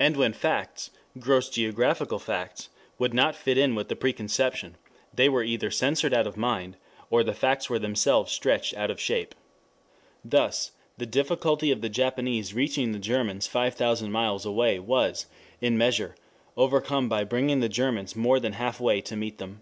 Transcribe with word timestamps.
And 0.00 0.16
when 0.16 0.32
facts, 0.32 0.90
gross 1.20 1.48
geographical 1.48 2.18
facts, 2.18 2.68
would 2.98 3.14
not 3.14 3.36
fit 3.36 3.56
with 3.72 3.88
the 3.88 3.94
preconception, 3.94 4.76
they 5.14 5.28
were 5.28 5.44
either 5.44 5.70
censored 5.70 6.12
out 6.12 6.26
of 6.26 6.36
mind, 6.36 6.76
or 7.10 7.22
the 7.22 7.32
facts 7.32 7.70
were 7.70 7.78
themselves 7.78 8.32
stretched 8.32 8.74
out 8.74 8.90
of 8.90 8.98
shape. 9.00 9.36
Thus 10.24 10.72
the 10.98 11.06
difficulty 11.06 11.70
of 11.70 11.80
the 11.80 11.88
Japanese 11.88 12.54
reaching 12.54 12.90
the 12.90 12.98
Germans 12.98 13.46
five 13.46 13.74
thousand 13.76 14.10
miles 14.10 14.44
away 14.44 14.80
was, 14.80 15.26
in 15.60 15.78
measure, 15.78 16.16
overcome 16.56 17.08
by 17.08 17.22
bringing 17.22 17.60
the 17.60 17.68
Germans 17.68 18.16
more 18.16 18.40
than 18.40 18.54
half 18.54 18.80
way 18.80 19.00
to 19.02 19.14
meet 19.14 19.38
them. 19.38 19.60